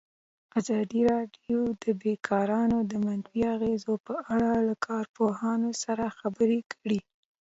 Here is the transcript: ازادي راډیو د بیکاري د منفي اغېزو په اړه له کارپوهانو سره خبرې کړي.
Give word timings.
ازادي 0.59 1.01
راډیو 1.13 1.59
د 1.83 1.85
بیکاري 2.01 2.61
د 2.91 2.93
منفي 3.05 3.41
اغېزو 3.55 3.93
په 4.07 4.15
اړه 4.33 4.51
له 4.67 4.75
کارپوهانو 4.87 5.69
سره 5.83 6.05
خبرې 6.19 6.59
کړي. 6.73 6.99